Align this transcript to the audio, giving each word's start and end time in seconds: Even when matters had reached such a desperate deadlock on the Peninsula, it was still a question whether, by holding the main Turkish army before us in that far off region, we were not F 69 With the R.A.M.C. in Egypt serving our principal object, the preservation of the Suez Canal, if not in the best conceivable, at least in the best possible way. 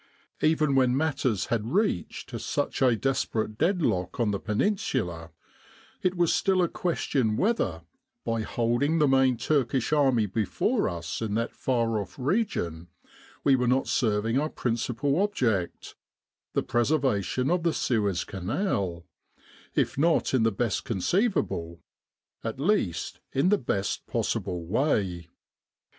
Even 0.41 0.73
when 0.73 0.97
matters 0.97 1.45
had 1.53 1.67
reached 1.73 2.31
such 2.41 2.81
a 2.81 2.95
desperate 2.95 3.55
deadlock 3.59 4.19
on 4.19 4.31
the 4.31 4.39
Peninsula, 4.39 5.29
it 6.01 6.17
was 6.17 6.33
still 6.33 6.63
a 6.63 6.67
question 6.67 7.37
whether, 7.37 7.83
by 8.25 8.41
holding 8.41 8.97
the 8.97 9.07
main 9.07 9.37
Turkish 9.37 9.93
army 9.93 10.25
before 10.25 10.89
us 10.89 11.21
in 11.21 11.35
that 11.35 11.53
far 11.53 11.99
off 11.99 12.17
region, 12.17 12.87
we 13.43 13.55
were 13.55 13.67
not 13.67 13.81
F 13.81 13.89
69 13.89 13.93
With 13.93 14.01
the 14.01 14.17
R.A.M.C. 14.17 14.17
in 14.17 14.35
Egypt 14.35 14.35
serving 14.41 14.41
our 14.41 14.49
principal 14.65 15.21
object, 15.21 15.95
the 16.53 16.63
preservation 16.63 17.51
of 17.51 17.61
the 17.61 17.71
Suez 17.73 18.23
Canal, 18.23 19.05
if 19.75 19.99
not 19.99 20.33
in 20.33 20.41
the 20.41 20.51
best 20.51 20.83
conceivable, 20.83 21.79
at 22.43 22.59
least 22.59 23.19
in 23.33 23.49
the 23.49 23.59
best 23.59 24.07
possible 24.07 24.65
way. 24.65 25.27